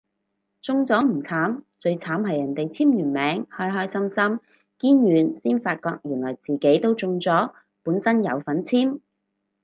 [0.63, 4.39] 中咗唔慘，最慘係人哋簽完名開開心心
[4.79, 8.99] 見完先發覺原來自己都中咗本身有份簽